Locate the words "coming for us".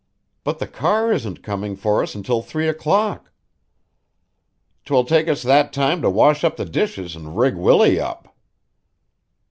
1.43-2.15